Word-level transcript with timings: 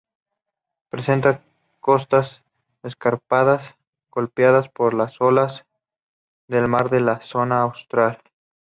Presenta 0.89 1.43
costas 1.79 2.41
escarpadas, 2.81 3.75
golpeadas 4.09 4.67
por 4.67 4.95
las 4.95 5.21
olas 5.21 5.67
del 6.47 6.67
mar 6.67 6.89
de 6.89 7.01
la 7.01 7.21
Zona 7.21 7.61
Austral. 7.61 8.19